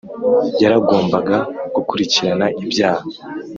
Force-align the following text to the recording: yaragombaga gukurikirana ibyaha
yaragombaga 0.61 1.37
gukurikirana 1.75 2.45
ibyaha 2.63 3.03